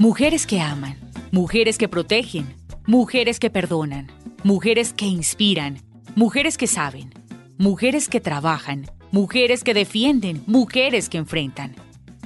[0.00, 0.96] Mujeres que aman,
[1.32, 2.54] mujeres que protegen,
[2.86, 4.06] mujeres que perdonan,
[4.44, 5.80] mujeres que inspiran,
[6.14, 7.12] mujeres que saben,
[7.58, 11.74] mujeres que trabajan, mujeres que defienden, mujeres que enfrentan.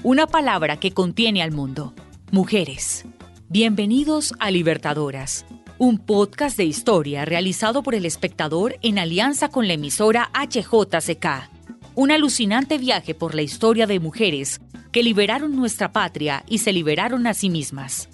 [0.03, 1.95] Una palabra que contiene al mundo.
[2.31, 3.07] Mujeres.
[3.49, 5.47] Bienvenidos a Libertadoras,
[5.79, 11.52] un podcast de historia realizado por el espectador en alianza con la emisora HJCK.
[11.95, 14.63] Un alucinante viaje por la historia de mujeres
[14.93, 18.09] que liberaron nuestra patria y se liberaron a sí mismas.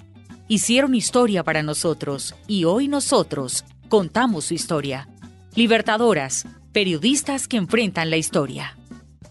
[0.48, 5.08] Hicieron historia para nosotros y hoy nosotros contamos su historia.
[5.54, 8.76] Libertadoras, periodistas que enfrentan la historia.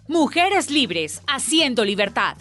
[0.07, 2.37] Mujeres libres, haciendo libertad.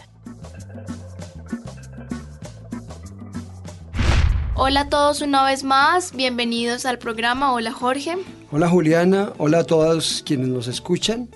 [4.54, 7.52] Hola a todos una vez más, bienvenidos al programa.
[7.52, 8.16] Hola Jorge.
[8.52, 11.28] Hola Juliana, hola a todos quienes nos escuchan.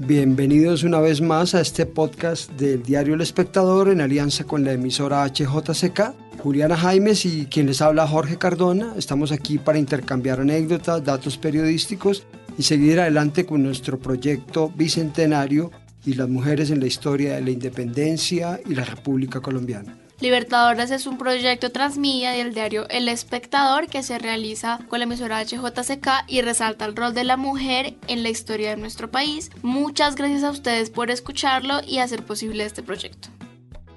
[0.00, 4.72] Bienvenidos una vez más a este podcast del diario El Espectador en alianza con la
[4.72, 6.14] emisora HJCK.
[6.38, 8.94] Juliana Jaimes y quien les habla Jorge Cardona.
[8.96, 12.24] Estamos aquí para intercambiar anécdotas, datos periodísticos
[12.56, 15.72] y seguir adelante con nuestro proyecto bicentenario
[16.06, 19.97] y las mujeres en la historia de la independencia y la República Colombiana.
[20.20, 25.40] Libertadoras es un proyecto transmedia del diario El Espectador que se realiza con la emisora
[25.44, 29.52] HJCK y resalta el rol de la mujer en la historia de nuestro país.
[29.62, 33.28] Muchas gracias a ustedes por escucharlo y hacer posible este proyecto.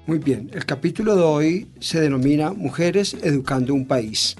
[0.06, 4.36] Muy bien, el capítulo de hoy se denomina Mujeres Educando un País.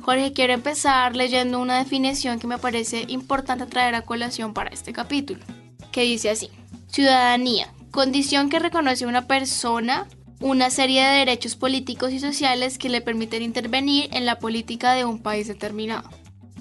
[0.00, 4.92] Jorge, quiero empezar leyendo una definición que me parece importante traer a colación para este
[4.92, 5.44] capítulo,
[5.90, 6.48] que dice así,
[6.86, 10.06] ciudadanía, condición que reconoce una persona
[10.40, 15.04] una serie de derechos políticos y sociales que le permiten intervenir en la política de
[15.04, 16.08] un país determinado.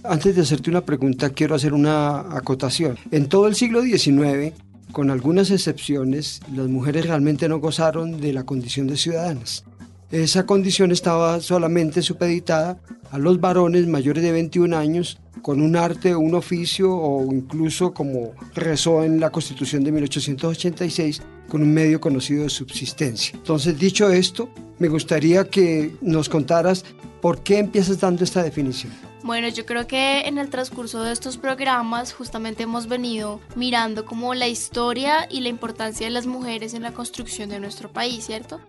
[0.04, 2.98] Antes de hacerte una pregunta, quiero hacer una acotación.
[3.12, 4.54] En todo el siglo XIX,
[4.92, 9.64] con algunas excepciones, las mujeres realmente no gozaron de la condición de ciudadanas.
[10.12, 12.80] Esa condición estaba solamente supeditada
[13.12, 18.32] a los varones mayores de 21 años con un arte un oficio o incluso como
[18.56, 23.36] rezó en la Constitución de 1886 con un medio conocido de subsistencia.
[23.36, 26.86] Entonces, dicho esto, me gustaría que nos contaras
[27.22, 28.94] por qué empiezas dando esta definición.
[29.24, 34.34] Bueno, yo creo que en el transcurso de estos programas justamente hemos venido mirando como
[34.36, 38.62] la historia y la importancia de las mujeres en la construcción de nuestro país, ¿cierto?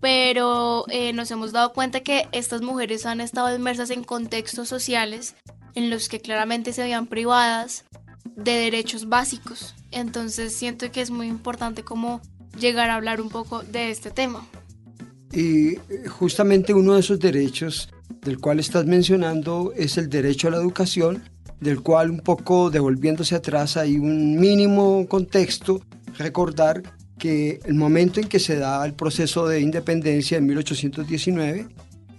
[0.00, 5.34] Pero eh, nos hemos dado cuenta que estas mujeres han estado inmersas en contextos sociales
[5.74, 7.84] en los que claramente se veían privadas
[8.36, 9.74] de derechos básicos.
[9.90, 12.20] Entonces siento que es muy importante como
[12.58, 14.46] llegar a hablar un poco de este tema.
[15.32, 17.90] Y eh, justamente uno de esos derechos
[18.22, 21.22] del cual estás mencionando es el derecho a la educación,
[21.60, 25.80] del cual un poco devolviéndose atrás hay un mínimo contexto,
[26.18, 26.82] recordar
[27.18, 31.66] que el momento en que se da el proceso de independencia en 1819,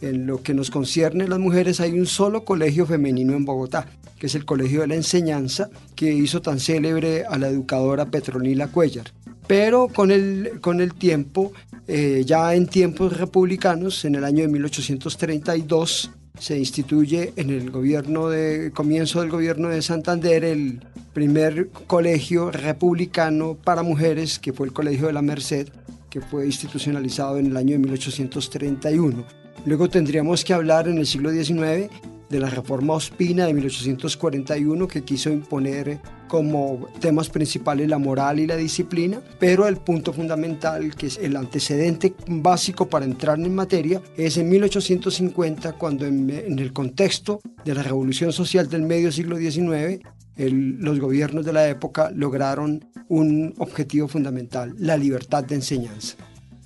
[0.02, 3.88] en lo que nos concierne las mujeres, hay un solo colegio femenino en Bogotá,
[4.20, 8.68] que es el Colegio de la Enseñanza, que hizo tan célebre a la educadora Petronila
[8.68, 9.12] Cuellar.
[9.48, 11.54] Pero con el, con el tiempo,
[11.88, 18.30] eh, ya en tiempos republicanos, en el año de 1832, se instituye en el gobierno
[18.30, 20.82] de comienzo del gobierno de Santander el
[21.14, 25.70] primer colegio republicano para mujeres, que fue el Colegio de la Merced,
[26.10, 29.26] que fue institucionalizado en el año de 1831.
[29.66, 31.90] Luego tendríamos que hablar en el siglo XIX
[32.30, 38.48] de la reforma Ospina de 1841 que quiso imponer como temas principales la moral y
[38.48, 44.02] la disciplina, pero el punto fundamental, que es el antecedente básico para entrar en materia,
[44.18, 49.38] es en 1850, cuando en, en el contexto de la revolución social del medio siglo
[49.38, 50.02] XIX,
[50.36, 56.16] el- los gobiernos de la época lograron un objetivo fundamental, la libertad de enseñanza.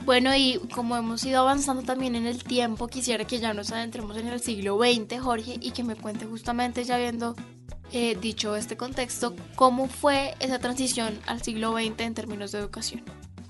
[0.03, 4.17] Bueno, y como hemos ido avanzando también en el tiempo, quisiera que ya nos adentremos
[4.17, 7.35] en el siglo XX, Jorge, y que me cuente justamente, ya habiendo
[7.91, 13.01] eh, dicho este contexto, cómo fue esa transición al siglo XX en términos de educación.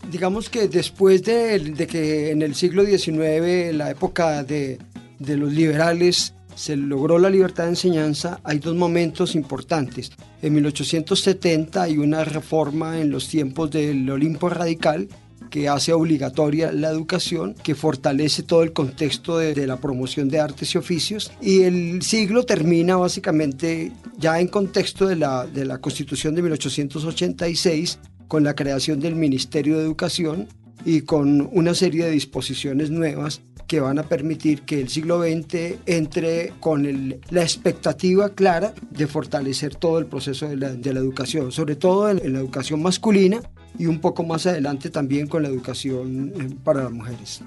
[0.10, 4.80] Digamos que después de, de que en el siglo XIX, la época de,
[5.20, 10.12] de los liberales, se logró la libertad de enseñanza, hay dos momentos importantes.
[10.42, 15.08] En 1870 hay una reforma en los tiempos del Olimpo Radical
[15.52, 20.40] que hace obligatoria la educación, que fortalece todo el contexto de, de la promoción de
[20.40, 21.32] artes y oficios.
[21.42, 28.00] Y el siglo termina básicamente ya en contexto de la, de la Constitución de 1886,
[28.28, 30.48] con la creación del Ministerio de Educación
[30.86, 35.76] y con una serie de disposiciones nuevas que van a permitir que el siglo XX
[35.86, 41.00] entre con el- la expectativa clara de fortalecer todo el proceso de la, de la
[41.00, 43.42] educación, sobre todo en, en la educación masculina
[43.78, 47.42] y un poco más adelante también con la educación eh, para las mujeres.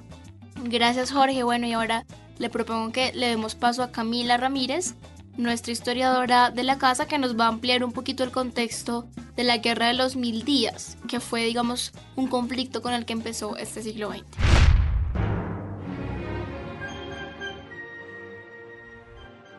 [0.64, 1.42] Gracias, Jorge.
[1.42, 2.06] Bueno, y ahora
[2.38, 4.94] le propongo que le demos paso a Camila Ramírez,
[5.36, 9.06] nuestra historiadora de la casa, que nos va a ampliar un poquito el contexto
[9.36, 13.12] de la Guerra de los Mil Días, que fue, digamos, un conflicto con el que
[13.12, 14.53] empezó este siglo XX.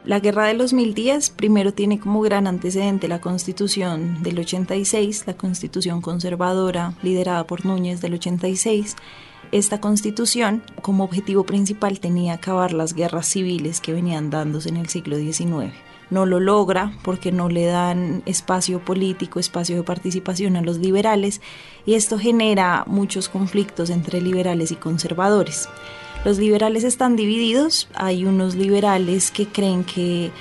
[0.06, 5.24] La Guerra de los Mil Días primero tiene como gran antecedente la Constitución del 86,
[5.25, 8.96] la Constitución conservadora liderada por Núñez del 86.
[9.52, 14.90] Esta constitución como objetivo principal tenía acabar las guerras civiles que venían dándose en el
[14.90, 15.74] siglo XIX.
[16.12, 21.42] No lo logra porque no le dan espacio político, espacio de participación a los liberales
[21.84, 25.68] y esto genera muchos conflictos entre liberales y conservadores.
[26.25, 27.88] Los liberales están divididos.
[27.94, 30.31] Hay unos liberales que creen que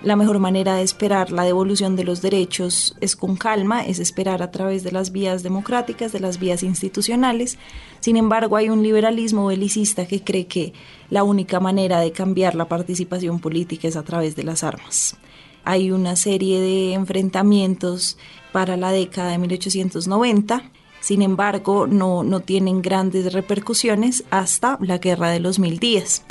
[0.00, 4.40] la mejor manera de esperar la devolución de los derechos es con calma, es esperar
[4.40, 7.58] a través de las vías democráticas, de las vías institucionales.
[7.98, 10.74] Sin embargo, hay un liberalismo belicista que cree que
[11.10, 15.16] la única manera de cambiar la participación política es a través de las armas.
[15.64, 18.16] Hay una serie de enfrentamientos
[18.52, 20.70] para la década de 1890
[21.02, 26.22] sin embargo, no, no tienen grandes repercusiones hasta la Guerra de los Mil Días,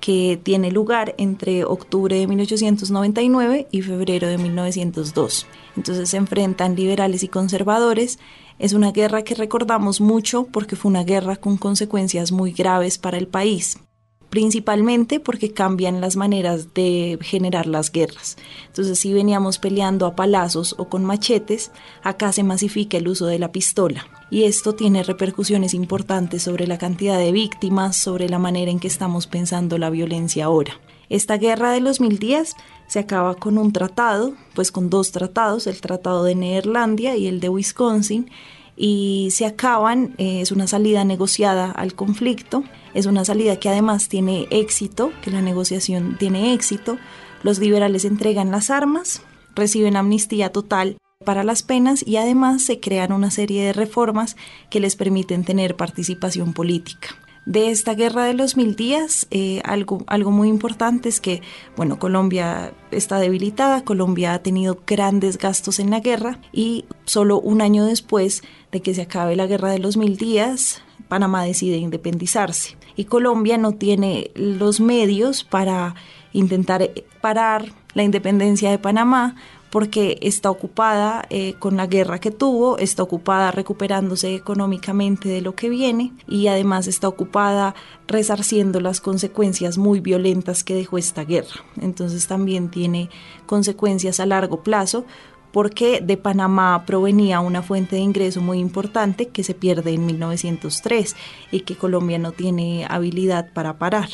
[0.00, 5.46] que tiene lugar entre octubre de 1899 y febrero de 1902.
[5.76, 8.18] Entonces se enfrentan liberales y conservadores.
[8.58, 13.18] Es una guerra que recordamos mucho porque fue una guerra con consecuencias muy graves para
[13.18, 13.78] el país
[14.36, 18.36] principalmente porque cambian las maneras de generar las guerras.
[18.66, 21.70] Entonces, si veníamos peleando a palazos o con machetes,
[22.02, 24.06] acá se masifica el uso de la pistola.
[24.30, 28.88] Y esto tiene repercusiones importantes sobre la cantidad de víctimas, sobre la manera en que
[28.88, 30.78] estamos pensando la violencia ahora.
[31.08, 32.56] Esta guerra de los mil días
[32.88, 37.40] se acaba con un tratado, pues con dos tratados, el tratado de Neerlandia y el
[37.40, 38.30] de Wisconsin,
[38.76, 42.62] y se acaban, eh, es una salida negociada al conflicto,
[42.94, 46.98] es una salida que además tiene éxito, que la negociación tiene éxito,
[47.42, 49.22] los liberales entregan las armas,
[49.54, 54.36] reciben amnistía total para las penas y además se crean una serie de reformas
[54.70, 57.16] que les permiten tener participación política.
[57.46, 61.42] De esta guerra de los mil días, eh, algo, algo muy importante es que,
[61.76, 67.60] bueno, Colombia está debilitada, Colombia ha tenido grandes gastos en la guerra y solo un
[67.62, 72.76] año después de que se acabe la guerra de los mil días, Panamá decide independizarse.
[72.96, 75.94] Y Colombia no tiene los medios para
[76.32, 79.36] intentar parar la independencia de Panamá
[79.76, 85.54] porque está ocupada eh, con la guerra que tuvo, está ocupada recuperándose económicamente de lo
[85.54, 87.74] que viene y además está ocupada
[88.08, 91.62] resarciendo las consecuencias muy violentas que dejó esta guerra.
[91.78, 93.10] Entonces también tiene
[93.44, 95.04] consecuencias a largo plazo
[95.52, 101.14] porque de Panamá provenía una fuente de ingreso muy importante que se pierde en 1903
[101.52, 104.08] y que Colombia no tiene habilidad para parar.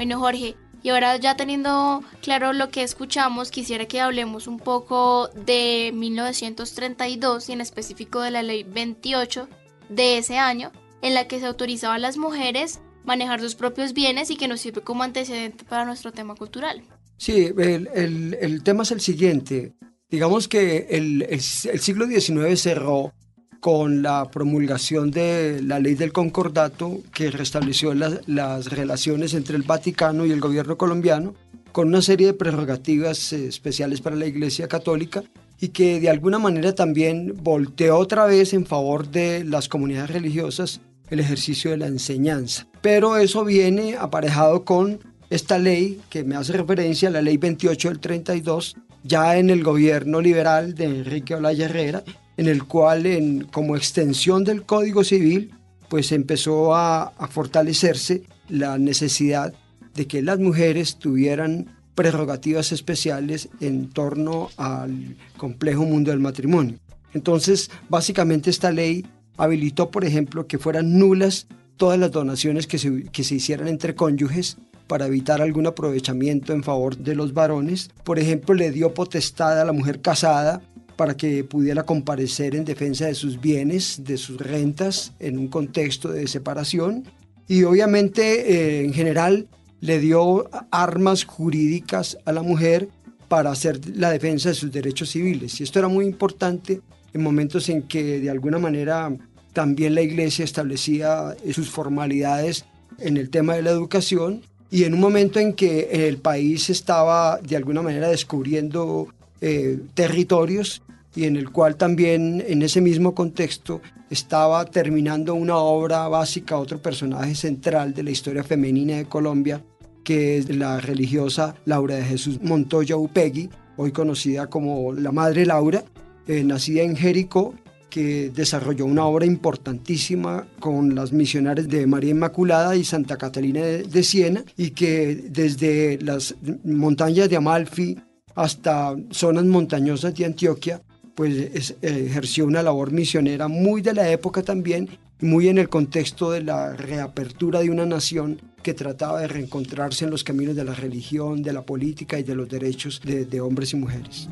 [0.00, 5.28] Bueno, Jorge, y ahora ya teniendo claro lo que escuchamos, quisiera que hablemos un poco
[5.44, 9.46] de 1932 y en específico de la ley 28
[9.90, 14.30] de ese año, en la que se autorizaba a las mujeres manejar sus propios bienes
[14.30, 16.82] y que nos sirve como antecedente para nuestro tema cultural.
[17.18, 19.74] Sí, el, el- el tema es el siguiente.
[20.08, 23.12] Digamos que el, el- siglo XIX cerró
[23.60, 29.62] con la promulgación de la ley del concordato que restableció las, las relaciones entre el
[29.62, 31.34] Vaticano y el gobierno colombiano,
[31.72, 35.22] con una serie de prerrogativas eh, especiales para la Iglesia Católica
[35.60, 40.80] y que de alguna manera también volteó otra vez en favor de las comunidades religiosas
[41.10, 42.66] el ejercicio de la enseñanza.
[42.80, 48.00] Pero eso viene aparejado con esta ley que me hace referencia, la ley 28 del
[48.00, 52.02] 32, ya en el gobierno liberal de Enrique Olaya Herrera,
[52.40, 55.52] en el cual como extensión del Código Civil,
[55.90, 59.52] pues empezó a, a fortalecerse la necesidad
[59.94, 66.78] de que las mujeres tuvieran prerrogativas especiales en torno al complejo mundo del matrimonio.
[67.12, 69.04] Entonces, básicamente esta ley
[69.36, 73.94] habilitó, por ejemplo, que fueran nulas todas las donaciones que se, que se hicieran entre
[73.94, 74.56] cónyuges
[74.86, 77.90] para evitar algún aprovechamiento en favor de los varones.
[78.02, 80.62] Por ejemplo, le dio potestad a la mujer casada
[81.00, 86.12] para que pudiera comparecer en defensa de sus bienes, de sus rentas, en un contexto
[86.12, 87.04] de separación.
[87.48, 89.48] Y obviamente, eh, en general,
[89.80, 92.90] le dio armas jurídicas a la mujer
[93.28, 95.58] para hacer la defensa de sus derechos civiles.
[95.58, 96.82] Y esto era muy importante
[97.14, 99.10] en momentos en que de alguna manera
[99.54, 102.66] también la iglesia establecía sus formalidades
[102.98, 107.38] en el tema de la educación y en un momento en que el país estaba
[107.38, 109.08] de alguna manera descubriendo
[109.40, 110.82] eh, territorios
[111.14, 116.80] y en el cual también en ese mismo contexto estaba terminando una obra básica, otro
[116.80, 119.64] personaje central de la historia femenina de Colombia,
[120.04, 125.84] que es la religiosa Laura de Jesús Montoya Upegui, hoy conocida como la Madre Laura,
[126.26, 127.54] eh, nacida en Jericó,
[127.88, 134.02] que desarrolló una obra importantísima con las misionarias de María Inmaculada y Santa Catalina de
[134.04, 137.98] Siena y que desde las montañas de Amalfi
[138.36, 140.80] hasta zonas montañosas de Antioquia
[141.20, 144.88] pues es- ejerció una labor misionera muy de la época también,
[145.20, 150.12] muy en el contexto de la reapertura de una nación que trataba de reencontrarse en
[150.12, 153.74] los caminos de la religión, de la política y de los derechos de, de hombres
[153.74, 154.30] y mujeres.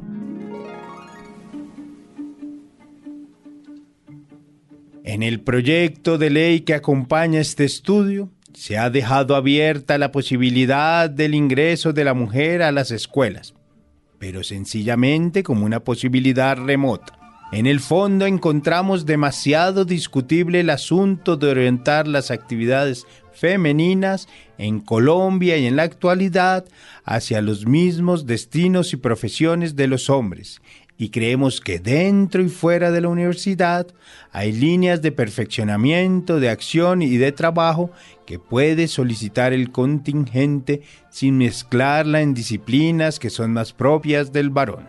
[5.04, 11.10] En el proyecto de ley que acompaña este estudio, se ha dejado abierta la posibilidad
[11.10, 13.52] del ingreso de la mujer a las escuelas,
[14.18, 17.18] pero sencillamente como una posibilidad remota.
[17.50, 25.56] En el fondo encontramos demasiado discutible el asunto de orientar las actividades femeninas en Colombia
[25.56, 26.66] y en la actualidad
[27.04, 30.60] hacia los mismos destinos y profesiones de los hombres,
[30.98, 33.86] y creemos que dentro y fuera de la universidad
[34.32, 37.92] hay líneas de perfeccionamiento, de acción y de trabajo
[38.26, 44.88] que puede solicitar el contingente sin mezclarla en disciplinas que son más propias del varón.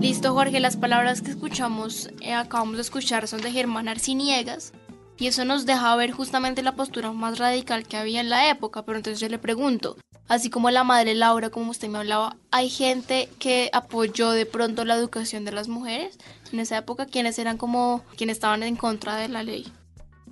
[0.00, 4.74] Listo, Jorge, las palabras que escuchamos, eh, acabamos de escuchar son de Germán Arciniegas.
[5.16, 8.84] Y eso nos deja ver justamente la postura más radical que había en la época.
[8.84, 9.96] Pero entonces yo le pregunto,
[10.28, 14.84] así como la madre Laura, como usted me hablaba, ¿hay gente que apoyó de pronto
[14.84, 16.18] la educación de las mujeres
[16.52, 17.06] en esa época?
[17.06, 19.66] ¿Quiénes eran como quienes estaban en contra de la ley?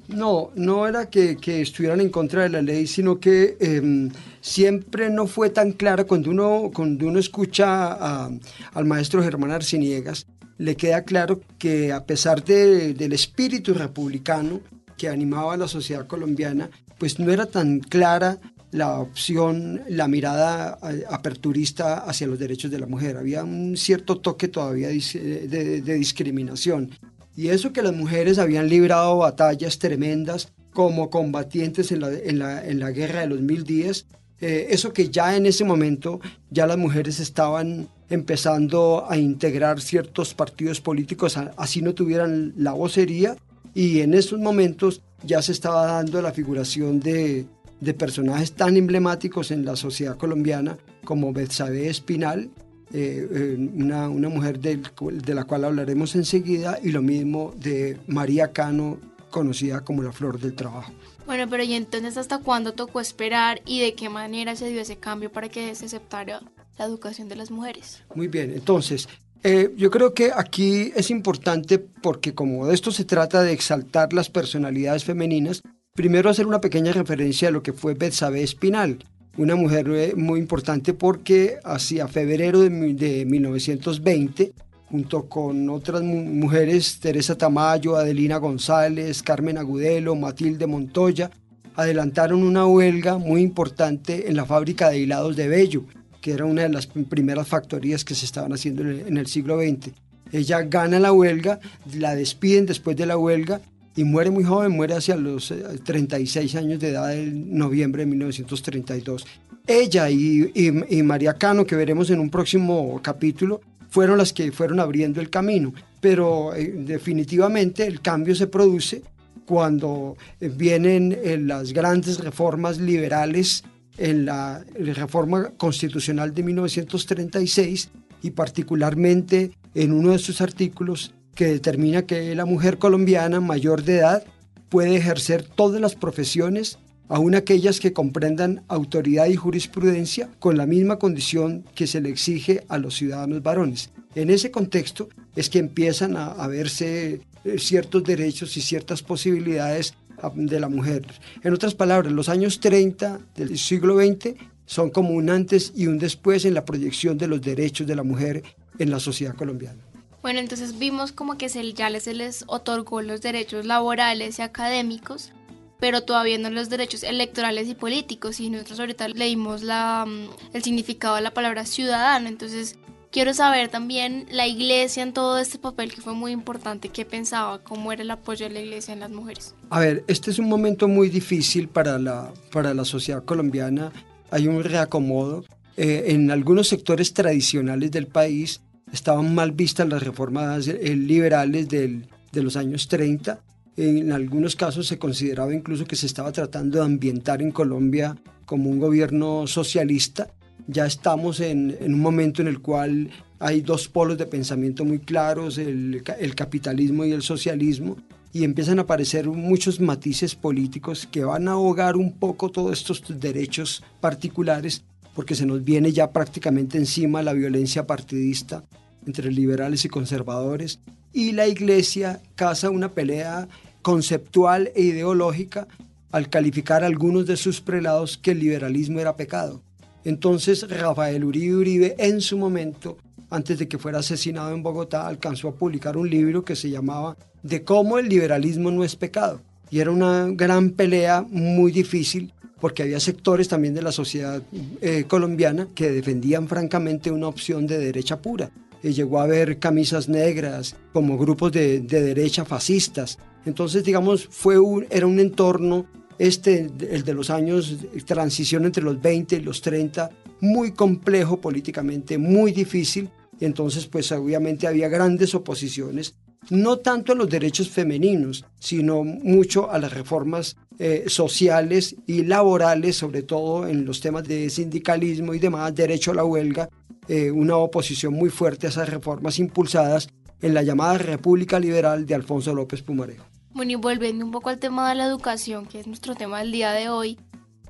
[0.08, 5.11] No, no era que, que estuvieran en contra de la ley, sino que eh, siempre
[5.11, 8.26] no fue tan clara cuando uno, cuando uno escucha
[8.75, 10.26] al maestro Germán Arciniegas,
[10.58, 14.61] le queda claro que a pesar de- del espíritu republicano
[14.99, 16.68] que animaba a la sociedad colombiana,
[16.99, 18.38] pues no era tan clara
[18.73, 23.17] la opción, la mirada eh, aperturista hacia los derechos de la mujer.
[23.17, 26.91] Había un cierto toque todavía dis- de- discriminación.
[27.37, 32.67] Y eso que las mujeres habían librado batallas tremendas como combatientes en la, en la,
[32.67, 34.07] en la guerra de los mil días,
[34.41, 40.35] eh, eso que ya en ese momento ya las mujeres estaban empezando a integrar ciertos
[40.35, 43.37] partidos políticos, así no tuvieran la vocería,
[43.75, 47.47] y en esos momentos ya se estaba dando la figuración de,
[47.83, 52.49] de personajes tan emblemáticos en la sociedad colombiana como Betsabe Espinal,
[52.93, 57.99] eh, eh, una, una mujer del de la cual hablaremos enseguida, y lo mismo de
[58.07, 58.99] María Cano,
[59.31, 60.93] conocida como la Flor del Trabajo.
[61.27, 64.97] Bueno, pero ¿y entonces hasta cuándo tocó esperar y de qué manera se dio ese
[64.97, 66.41] cambio para que se aceptara
[66.79, 68.05] la educación de las mujeres?
[68.15, 69.09] Muy bien, entonces,
[69.43, 74.12] eh, yo creo que aquí es importante porque como de esto se trata de exaltar
[74.12, 75.62] las personalidades femeninas,
[75.94, 78.99] primero hacer una pequeña referencia a lo que fue Betsabe Espinal,
[79.37, 84.52] una mujer eh, muy importante porque hacia febrero de, mi- de 1920,
[84.87, 91.30] junto con otras mu- mujeres, Teresa Tamayo, Adelina González, Carmen Agudelo, Matilde Montoya,
[91.75, 95.84] adelantaron una huelga muy importante en la fábrica de hilados de Bello,
[96.20, 99.90] que era una de las primeras factorías que se estaban haciendo en el siglo XX.
[100.30, 101.61] Ella gana la huelga,
[101.99, 103.61] la despiden después de la huelga
[103.96, 108.06] y muere muy joven, muere hacia los eh, 36 años de edad en noviembre de
[108.11, 109.26] 1932.
[109.66, 114.50] Ella y, y- y María Cano, que veremos en un próximo capítulo, fueron las que
[114.52, 119.02] fueron abriendo el camino, pero eh, definitivamente el cambio se produce
[119.44, 123.62] cuando eh, vienen eh, las grandes reformas liberales
[123.99, 127.90] en la reforma constitucional de 1936
[128.22, 133.99] y particularmente en uno de sus artículos que determina que la mujer colombiana mayor de
[133.99, 134.25] edad
[134.69, 140.99] puede ejercer todas las profesiones, aun aquellas que comprendan autoridad y jurisprudencia, con la misma
[140.99, 143.91] condición que se le exige a los ciudadanos varones.
[144.15, 149.95] En ese contexto es que empiezan a, a verse eh, ciertos derechos y ciertas posibilidades
[150.23, 151.05] ah, de la mujer.
[151.43, 154.35] En otras palabras, los años 30 del siglo XX
[154.65, 158.05] son como un antes y un después en la proyección de los derechos de la
[158.05, 158.43] mujer
[158.79, 159.91] en la sociedad colombiana.
[160.23, 165.33] Bueno, entonces vimos como que se, ya se les otorgó los derechos laborales y académicos,
[165.81, 168.38] pero todavía no los derechos electorales y políticos.
[168.38, 172.29] Y nosotros ahorita leímos la, mm, el significado de la palabra ciudadano.
[172.29, 172.79] Entonces,
[173.11, 177.59] quiero saber también la iglesia en todo este papel que fue muy importante, qué pensaba,
[177.59, 179.57] cómo era el apoyo de la iglesia en las mujeres.
[179.71, 183.91] A ver, este es un momento muy difícil para la, para la sociedad colombiana.
[184.31, 185.45] Hay un reacomodo.
[185.79, 188.61] Eh, en algunos sectores tradicionales del país
[188.92, 193.40] estaban mal vistas las reformas eh, liberales del- de los años 30.
[193.76, 198.68] En algunos casos se consideraba incluso que se estaba tratando de ambientar en Colombia como
[198.70, 200.28] un gobierno socialista.
[200.66, 204.99] Ya estamos en, en un momento en el cual hay dos polos de pensamiento muy
[205.00, 207.96] claros, el, el capitalismo y el socialismo,
[208.32, 213.02] y empiezan a aparecer muchos matices políticos que van a ahogar un poco todos estos
[213.20, 214.84] derechos particulares,
[215.14, 218.64] porque se nos viene ya prácticamente encima la violencia partidista
[219.06, 220.80] entre liberales y conservadores,
[221.12, 223.49] y la iglesia caza una pelea
[223.82, 225.66] conceptual e ideológica
[226.11, 229.62] al calificar a algunos de sus prelados que el liberalismo era pecado.
[230.04, 232.99] Entonces Rafael Uribe Uribe en su momento,
[233.30, 237.16] antes de que fuera asesinado en Bogotá, alcanzó a publicar un libro que se llamaba
[237.42, 239.40] De cómo el liberalismo no es pecado.
[239.71, 244.40] Y era una gran pelea muy difícil porque había sectores también de la sociedad
[244.81, 248.50] eh, colombiana que defendían francamente una opción de derecha pura.
[248.83, 253.18] Eh, llegó a haber camisas negras como grupos de, de derecha fascistas.
[253.45, 255.87] Entonces, digamos, fue un, era un entorno,
[256.18, 262.18] este, el de los años, transición entre los 20 y los 30, muy complejo políticamente,
[262.18, 263.09] muy difícil.
[263.40, 266.14] Entonces, pues obviamente había grandes oposiciones,
[266.51, 272.97] no tanto a los derechos femeninos, sino mucho a las reformas eh, sociales y laborales,
[272.97, 276.68] sobre todo en los temas de sindicalismo y demás, derecho a la huelga,
[277.09, 280.09] eh, una oposición muy fuerte a esas reformas impulsadas
[280.41, 283.25] en la llamada República Liberal de Alfonso López Pumarejo.
[283.55, 286.53] Bueno, y volviendo un poco al tema de la educación, que es nuestro tema del
[286.53, 287.19] día de hoy,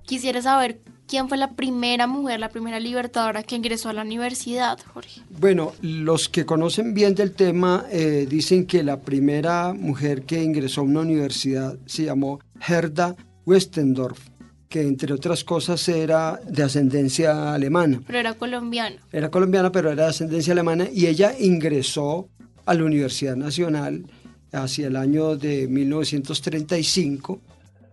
[0.05, 4.79] quisiera saber quién fue la primera mujer, la primera libertadora que ingresó a la universidad,
[4.95, 5.21] Jorge.
[5.29, 10.81] Bueno, los que conocen bien del tema eh, dicen que la primera mujer que ingresó
[10.81, 14.29] a una universidad se llamó Herda Westendorf,
[14.73, 18.01] que entre otras cosas era de ascendencia alemana.
[18.07, 18.97] Pero era colombiana.
[19.13, 22.31] Era colombiana, pero era de ascendencia alemana y ella ingresó
[22.65, 24.07] a la Universidad Nacional
[24.51, 27.39] hacia el año de 1935.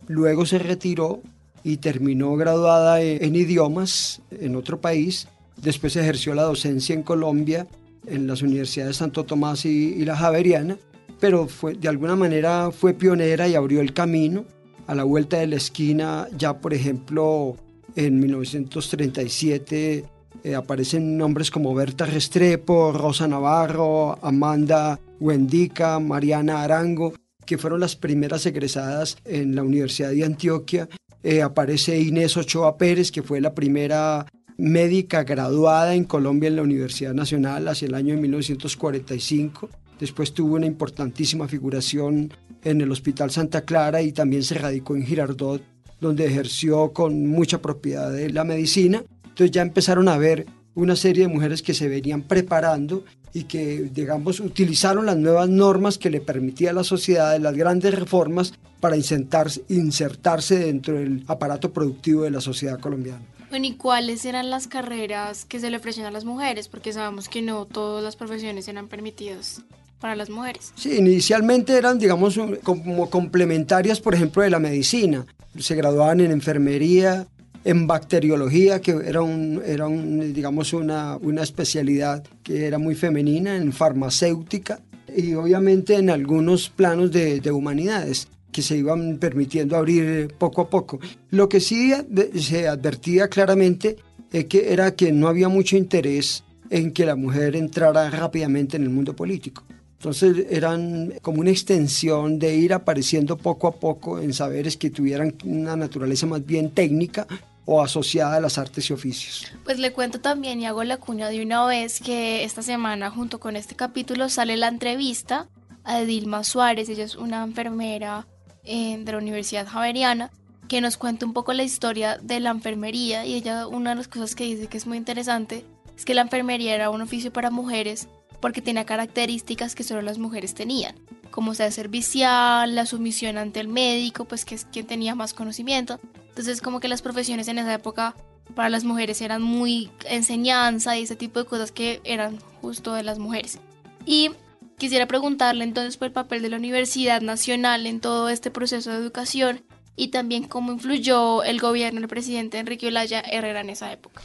[0.08, 1.22] Luego se retiró
[1.66, 5.28] y terminó graduada en, idiomas en otro país.
[5.58, 7.68] Después ejerció la docencia en Colombia,
[8.08, 10.78] en las universidades Santo Tomás y, y la Javeriana,
[11.20, 14.46] pero fue, de alguna manera fue pionera y abrió el camino.
[14.90, 17.56] A la vuelta de la esquina, ya por ejemplo,
[17.96, 20.04] en 1937
[20.44, 27.14] eh, aparecen nombres como Berta Restrepo, Rosa Navarro, Amanda Wendica, Mariana Arango,
[27.46, 30.90] que fueron las primeras egresadas en la Universidad de Antioquia.
[31.22, 34.26] Eh, aparece Inés Ochoa Pérez, que fue la primera
[34.58, 39.70] médica graduada en Colombia en la Universidad Nacional hacia el año de 1945.
[40.00, 42.34] Después tuvo una importantísima figuración
[42.64, 45.62] en el Hospital Santa Clara y también se radicó en Girardot,
[46.00, 49.04] donde ejerció con mucha propiedad de la medicina.
[49.24, 53.90] Entonces ya empezaron a ver una serie de mujeres que se venían preparando y que,
[53.94, 58.96] digamos, utilizaron las nuevas normas que le permitía a la sociedad las grandes reformas para
[58.96, 63.22] insertarse, insertarse dentro del aparato productivo de la sociedad colombiana.
[63.50, 66.70] Bueno, ¿y cuáles eran las carreras que se le ofrecían a las mujeres?
[66.70, 69.64] Porque sabemos que no todas las profesiones eran permitidas
[70.00, 70.74] para las mujeres.
[70.76, 75.26] Sí, inicialmente eran, digamos, como complementarias, por ejemplo, de la medicina.
[75.58, 77.28] Se graduaban en enfermería,
[77.64, 83.56] en bacteriología, que era, un, era un, digamos una, una especialidad que era muy femenina,
[83.56, 84.80] en farmacéutica
[85.16, 90.70] y obviamente en algunos planos de, de humanidades que se iban permitiendo abrir poco a
[90.70, 91.00] poco.
[91.30, 91.94] Lo que sí
[92.36, 93.98] se advertía claramente
[94.32, 98.84] eh, que era que no había mucho interés en que la mujer entrara rápidamente en
[98.84, 99.64] el mundo político.
[100.00, 105.36] Entonces eran como una extensión de ir apareciendo poco a poco en saberes que tuvieran
[105.44, 107.28] una naturaleza más bien técnica
[107.66, 109.46] o asociada a las artes y oficios.
[109.66, 113.42] Pues le cuento también y hago la cuña de una vez que esta semana junto
[113.42, 115.50] con este capítulo sale la entrevista
[115.84, 118.26] a Dilma Suárez, ella es una enfermera
[118.64, 120.32] eh, de la Universidad Javeriana,
[120.70, 124.08] que nos cuenta un poco la historia de la enfermería y ella una de las
[124.08, 125.66] cosas que dice que es muy interesante
[125.98, 128.08] es que la enfermería era un oficio para mujeres
[128.40, 130.96] porque tenía características que solo las mujeres tenían,
[131.32, 136.00] como ser servicial, la sumisión ante el médico, pues que es quien tenía más conocimiento.
[136.30, 138.16] Entonces como que las profesiones en esa época
[138.56, 143.04] para las mujeres eran muy enseñanza y ese tipo de cosas que eran justo de
[143.04, 143.60] las mujeres.
[144.06, 144.32] Y
[144.78, 148.98] quisiera preguntarle entonces por el papel de la Universidad Nacional en todo este proceso de
[148.98, 149.62] educación
[149.96, 154.22] y también cómo influyó el gobierno del presidente Enrique Olaya Herrera en esa época.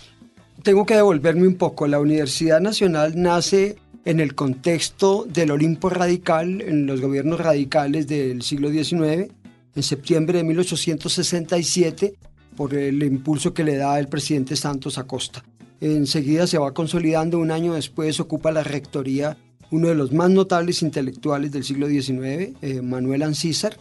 [0.62, 1.86] Tengo que devolverme un poco.
[1.86, 8.42] La Universidad Nacional nace en el contexto del Olimpo radical, en los gobiernos radicales del
[8.42, 9.32] siglo XIX,
[9.74, 12.14] en septiembre de 1867,
[12.56, 15.42] por el impulso que le da el presidente Santos Acosta.
[15.80, 19.36] Enseguida se va consolidando, un año después ocupa la rectoría
[19.70, 23.76] uno de los más notables intelectuales del siglo XIX, eh, Manuel Ancísar.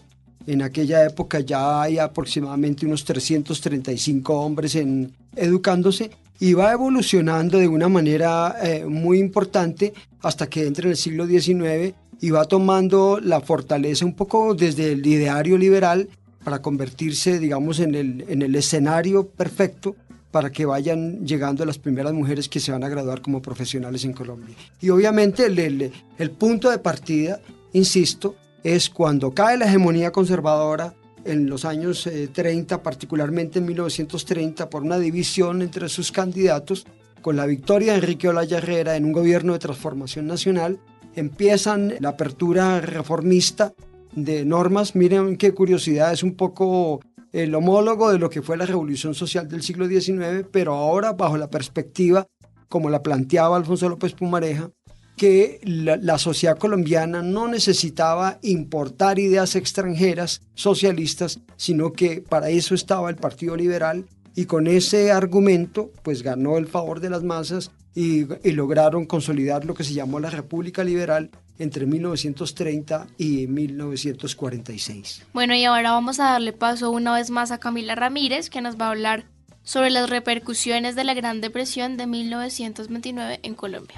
[0.48, 6.10] En aquella época ya hay aproximadamente unos 335 hombres en, educándose
[6.40, 11.26] y va evolucionando de una manera eh, muy importante hasta que entra en el siglo
[11.26, 16.10] XIX y va tomando la fortaleza un poco desde el ideario liberal
[16.44, 19.96] para convertirse, digamos, en el, en el escenario perfecto
[20.32, 24.14] para que vayan llegando las primeras mujeres que se van a graduar como profesionales en
[24.14, 24.56] Colombia.
[24.82, 27.40] Y obviamente el, el, el punto de partida,
[27.72, 34.70] insisto, es cuando cae la hegemonía conservadora en los años eh, 30, particularmente en 1930,
[34.70, 36.86] por una división entre sus candidatos,
[37.22, 40.80] con la victoria de Enrique Olaya Herrera en un gobierno de transformación nacional,
[41.16, 43.74] empiezan la apertura reformista
[44.14, 44.96] de normas.
[44.96, 47.00] Miren qué curiosidad, es un poco
[47.32, 51.38] el homólogo de lo que fue la revolución social del siglo XIX, pero ahora bajo
[51.38, 52.28] la perspectiva,
[52.70, 54.70] como la planteaba Alfonso López Pumareja,
[55.16, 63.10] que la, sociedad colombiana no necesitaba importar ideas extranjeras socialistas, sino que para eso estaba
[63.10, 68.26] el Partido Liberal y con ese argumento pues ganó el favor de las masas y,
[68.48, 75.26] y lograron consolidar lo que se llamó la República Liberal entre 1930 y 1946.
[75.34, 78.80] Bueno, y ahora vamos a darle paso una vez más a Camila Ramírez, que nos
[78.80, 79.26] va a hablar
[79.64, 83.96] sobre las repercusiones de la Gran Depresión de 1929 en Colombia.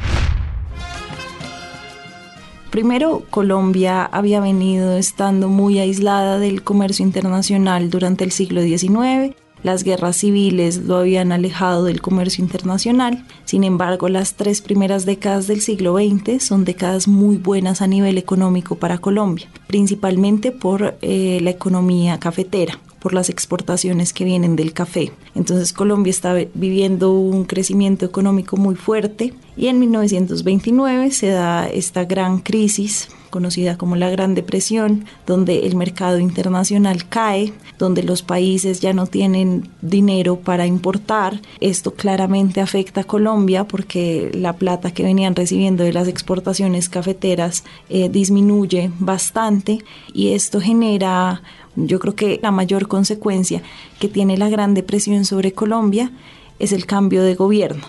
[2.75, 9.33] Primero, Colombia había venido estando muy aislada del comercio internacional durante el siglo XIX.
[9.63, 13.25] Las guerras civiles lo habían alejado del comercio internacional.
[13.45, 18.17] Sin embargo, las tres primeras décadas del siglo XX son décadas muy buenas a nivel
[18.17, 24.73] económico para Colombia, principalmente por eh, la economía cafetera por las exportaciones que vienen del
[24.73, 25.11] café.
[25.35, 32.05] Entonces Colombia está viviendo un crecimiento económico muy fuerte y en 1929 se da esta
[32.05, 38.79] gran crisis conocida como la Gran Depresión, donde el mercado internacional cae, donde los países
[38.79, 41.41] ya no tienen dinero para importar.
[41.59, 47.65] Esto claramente afecta a Colombia porque la plata que venían recibiendo de las exportaciones cafeteras
[47.89, 51.41] eh, disminuye bastante y esto genera
[51.75, 53.61] yo creo que la mayor consecuencia
[53.99, 56.11] que tiene la Gran Depresión sobre Colombia
[56.59, 57.85] es el cambio de gobierno.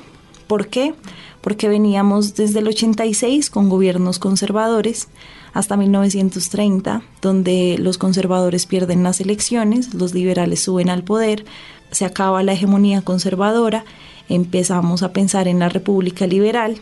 [0.47, 0.95] ¿Por qué?
[1.41, 5.09] Porque veníamos desde el 86 con gobiernos conservadores
[5.53, 11.45] hasta 1930, donde los conservadores pierden las elecciones, los liberales suben al poder,
[11.91, 13.85] se acaba la hegemonía conservadora,
[14.29, 16.79] empezamos a pensar en la República Liberal,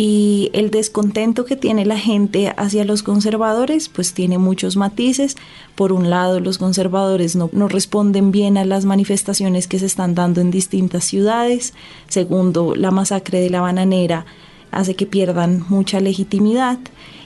[0.00, 5.36] y el descontento que tiene la gente hacia los conservadores pues tiene muchos matices.
[5.74, 10.14] Por un lado los conservadores no, no, responden bien a las manifestaciones que se están
[10.14, 11.74] dando en distintas ciudades.
[12.06, 14.24] Segundo, la masacre de la bananera
[14.70, 16.78] hace que pierdan mucha legitimidad.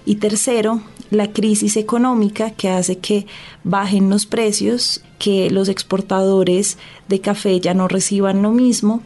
[0.07, 0.81] Y tercero,
[1.11, 3.27] la crisis económica que hace que
[3.65, 9.03] bajen los precios, que los exportadores de café ya no reciban lo mismo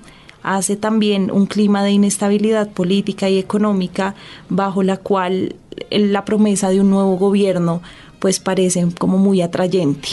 [0.46, 4.14] hace también un clima de inestabilidad política y económica
[4.48, 5.56] bajo la cual
[5.90, 7.82] la promesa de un nuevo gobierno
[8.20, 10.08] pues parece como muy atrayente.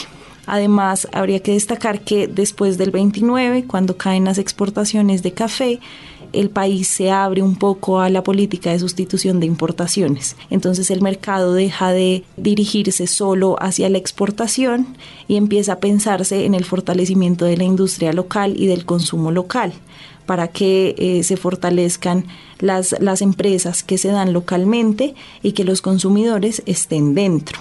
[0.46, 5.80] Además, habría que destacar que después del 29, cuando caen las exportaciones de café,
[6.32, 10.36] el país se abre un poco a la política de sustitución de importaciones.
[10.50, 14.96] Entonces el mercado deja de dirigirse solo hacia la exportación
[15.28, 19.74] y empieza a pensarse en el fortalecimiento de la industria local y del consumo local
[20.26, 22.26] para que eh, se fortalezcan
[22.58, 27.60] las, las empresas que se dan localmente y que los consumidores estén dentro.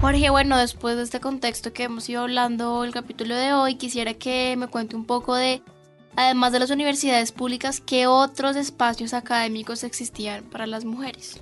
[0.00, 4.14] Jorge, bueno, después de este contexto que hemos ido hablando el capítulo de hoy, quisiera
[4.14, 5.60] que me cuente un poco de,
[6.14, 11.40] además de las universidades públicas, qué otros espacios académicos existían para las mujeres.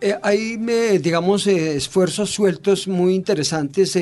[0.00, 3.94] Eh, hay, me- digamos, eh, esfuerzos sueltos muy interesantes.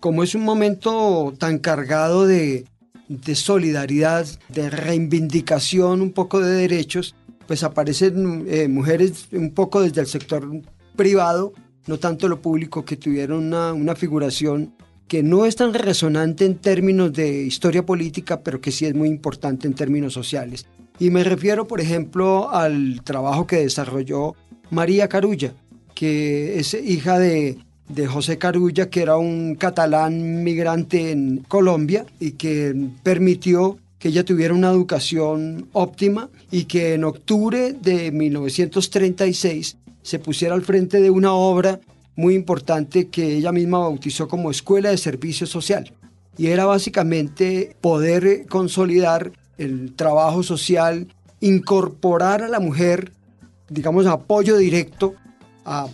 [0.00, 2.66] Como es un momento tan cargado de,
[3.08, 7.14] de solidaridad, de reivindicación, un poco de derechos,
[7.46, 10.48] pues aparecen eh, mujeres un poco desde el sector
[10.96, 11.52] privado,
[11.86, 14.74] no tanto lo público, que tuvieron una, una figuración
[15.06, 19.08] que no es tan resonante en términos de historia política, pero que sí es muy
[19.08, 20.66] importante en términos sociales.
[20.98, 24.34] Y me refiero, por ejemplo, al trabajo que desarrolló
[24.70, 25.54] María Carulla,
[25.94, 32.32] que es hija de, de José Carulla, que era un catalán migrante en Colombia y
[32.32, 40.18] que permitió que ella tuviera una educación óptima y que en octubre de 1936 se
[40.18, 41.80] pusiera al frente de una obra
[42.14, 45.92] muy importante que ella misma bautizó como Escuela de Servicio Social.
[46.38, 51.08] Y era básicamente poder consolidar el trabajo social,
[51.40, 53.12] incorporar a la mujer,
[53.68, 55.14] digamos, apoyo directo
[55.64, 55.88] a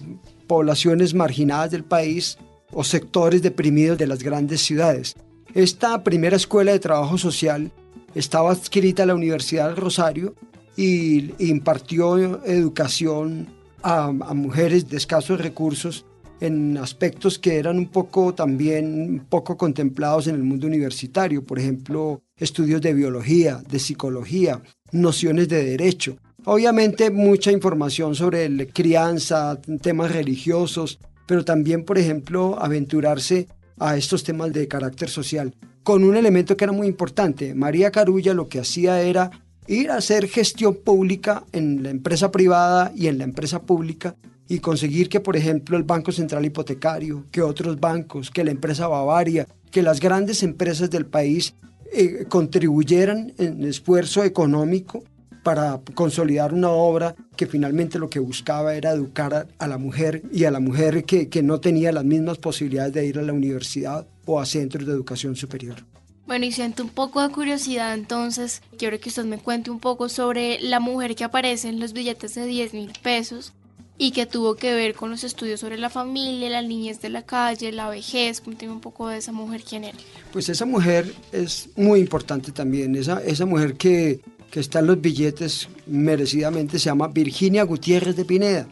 [0.53, 2.37] poblaciones marginadas del país
[2.73, 5.15] o sectores deprimidos de las grandes ciudades.
[5.55, 7.73] Esta primera escuela de trabajo social
[8.15, 10.35] estaba adscrita a la Universidad del Rosario
[10.77, 13.49] y impartió educación
[13.83, 16.05] a, a mujeres de escasos recursos
[16.41, 22.21] en aspectos que eran un poco también poco contemplados en el mundo universitario, por ejemplo,
[22.37, 24.61] estudios de biología, de psicología,
[24.91, 26.19] nociones de derecho.
[26.45, 33.47] Obviamente mucha información sobre crianza, temas religiosos, pero también, por ejemplo, aventurarse
[33.79, 37.55] a estos temas de carácter social, con un elemento que era muy importante.
[37.55, 39.31] María Carulla lo que hacía era
[39.69, 44.17] ir a hacer gestión pública en la empresa privada y en la empresa pública
[44.49, 48.89] y conseguir que, por ejemplo, el Banco Central Hipotecario, que otros bancos, que la empresa
[48.89, 51.55] Bavaria, que las grandes empresas del país
[51.93, 55.05] eh, contribuyeran en esfuerzo económico
[55.43, 60.23] para consolidar una obra que finalmente lo que buscaba era educar a, a la mujer
[60.33, 63.33] y a la mujer que, que no tenía las mismas posibilidades de ir a la
[63.33, 65.85] universidad o a centros de educación superior.
[66.27, 70.09] Bueno, y siento un poco de curiosidad, entonces quiero que usted me cuente un poco
[70.09, 73.53] sobre la mujer que aparece en los billetes de 10 mil pesos
[73.99, 77.23] y que tuvo que ver con los estudios sobre la familia, la niñez de la
[77.23, 78.41] calle, la vejez.
[78.41, 79.99] Cuénteme un poco de esa mujer, quién era.
[80.33, 82.97] Pues esa mujer es muy importante también.
[82.97, 84.21] Esa, esa mujer que,
[84.53, 88.67] que está en los billetes merecidamente se llama Virginia Gutiérrez de Pineda.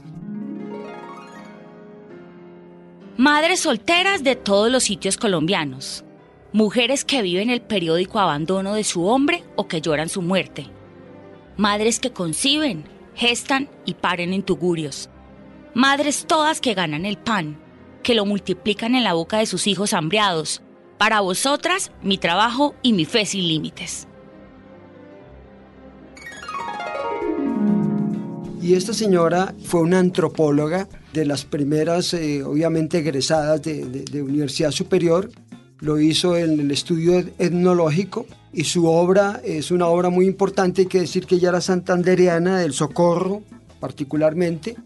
[3.16, 6.04] Madres solteras de todos los sitios colombianos.
[6.52, 10.66] Mujeres que viven el periódico abandono de su hombre o que lloran su muerte.
[11.56, 15.08] Madres que conciben, gestan y paren en tugurios.
[15.72, 17.58] Madres todas que ganan el pan,
[18.02, 20.60] que lo multiplican en la boca de sus hijos hambriados.
[20.98, 24.10] Para vosotras, mi trabajo y mi fe sin límites.
[28.70, 34.70] Y esta señora fue una antropóloga de las primeras, eh, obviamente, egresadas de, de- Universidad
[34.70, 35.28] Superior.
[35.80, 40.83] Lo hizo en el estudio etnológico y su obra es una obra muy importante.
[40.83, 43.42] Hay que decir que ella era santandereana del Socorro,
[43.80, 44.76] particularmente,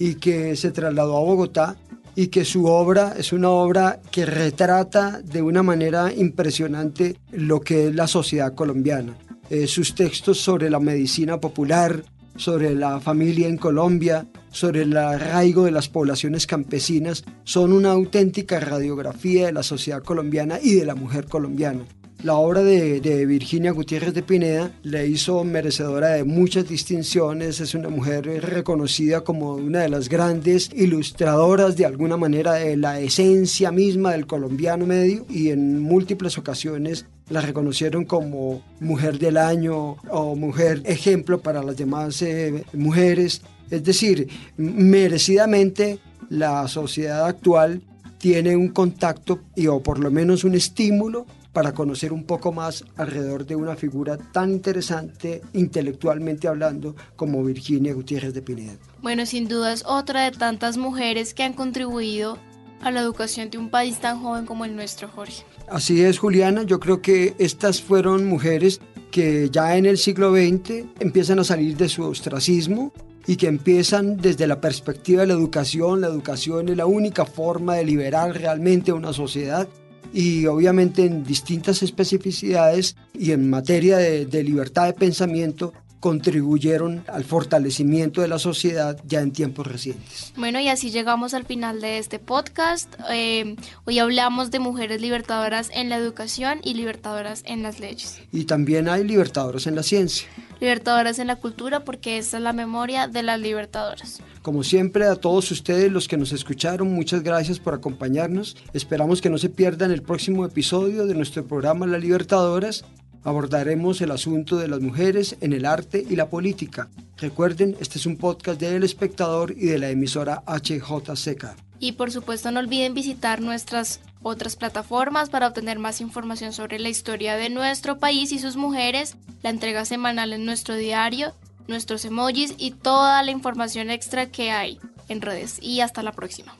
[0.00, 1.76] y que se trasladó a Bogotá
[2.16, 7.86] y que su obra es una obra que retrata de una manera impresionante lo que
[7.86, 9.16] es la sociedad colombiana.
[9.48, 12.02] Eh, sus textos sobre la medicina popular,
[12.38, 18.58] sobre la familia en Colombia, sobre el arraigo de las poblaciones campesinas, son una auténtica
[18.60, 21.84] radiografía de la sociedad colombiana y de la mujer colombiana.
[22.24, 27.90] La obra de, Virginia Gutiérrez de Pineda le hizo merecedora de muchas distinciones, es una
[27.90, 34.12] mujer reconocida como una de las grandes ilustradoras de alguna manera de la esencia misma
[34.12, 40.82] del colombiano medio y en múltiples ocasiones la reconocieron como mujer del año o mujer
[40.86, 43.42] ejemplo para las demás eh, mujeres.
[43.70, 46.00] Es decir, merecidamente
[46.30, 47.80] la sociedad actual
[48.18, 51.26] tiene un contacto y o por lo menos un estímulo
[51.58, 57.92] para conocer un poco más alrededor de una figura tan interesante intelectualmente hablando como Virginia
[57.94, 58.74] Gutiérrez de Pineda.
[59.02, 62.38] Bueno, sin duda es otra de tantas mujeres que han contribuido
[62.80, 65.42] a la educación de un país tan joven como el nuestro, Jorge.
[65.68, 66.62] Así es, Juliana.
[66.62, 71.76] Yo creo que estas fueron mujeres que ya en el siglo XX empiezan a salir
[71.76, 72.92] de su ostracismo
[73.26, 76.02] y que empiezan desde la perspectiva de la educación.
[76.02, 79.68] La educación es la única forma de liberar realmente una sociedad
[80.12, 88.20] y obviamente en distintas especificidades y en materia de, libertad de pensamiento contribuyeron al fortalecimiento
[88.20, 90.32] de la sociedad ya en tiempos recientes.
[90.36, 92.94] Bueno, y así llegamos al final de este podcast.
[93.10, 98.20] Eh, hoy hablamos de mujeres libertadoras en la educación y libertadoras en las leyes.
[98.32, 100.28] Y también hay libertadoras en la ciencia.
[100.60, 104.20] Libertadoras en la cultura porque esta es la memoria de las libertadoras.
[104.42, 108.56] Como siempre, a todos ustedes los que nos escucharon, muchas gracias por acompañarnos.
[108.72, 112.84] Esperamos que no se pierdan el próximo episodio de nuestro programa Las Libertadoras.
[113.24, 116.88] Abordaremos el asunto de las mujeres en el arte y la política.
[117.16, 121.56] Recuerden, este es un podcast de El Espectador y de la emisora HJCK.
[121.80, 126.88] Y por supuesto no olviden visitar nuestras otras plataformas para obtener más información sobre la
[126.88, 131.34] historia de nuestro país y sus mujeres, la entrega semanal en nuestro diario,
[131.68, 135.58] nuestros emojis y toda la información extra que hay en redes.
[135.62, 136.54] Y hasta la próxima.